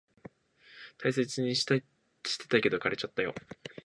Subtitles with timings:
[0.97, 1.83] 大切にして
[2.49, 3.35] たけど、枯れちゃったよ。